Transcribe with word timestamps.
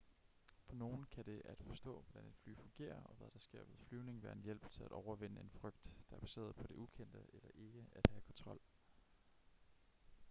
for 0.63 0.75
nogle 0.75 1.05
kan 1.11 1.25
det 1.25 1.41
at 1.45 1.57
forstå 1.61 2.01
hvordan 2.11 2.29
et 2.29 2.35
fly 2.37 2.55
fungerer 2.55 3.01
og 3.03 3.15
hvad 3.15 3.27
der 3.33 3.39
sker 3.39 3.59
ved 3.59 3.77
flyvning 3.77 4.23
være 4.23 4.33
en 4.33 4.41
hjælp 4.43 4.69
til 4.69 4.83
at 4.83 4.91
overvinde 4.91 5.41
en 5.41 5.49
frygt 5.49 5.91
der 6.09 6.15
er 6.15 6.19
baseret 6.19 6.55
på 6.55 6.63
det 6.67 6.75
ukendte 6.75 7.19
eller 7.33 7.49
ikke 7.53 7.85
at 7.91 8.07
have 8.11 8.21
kontrol 8.21 8.59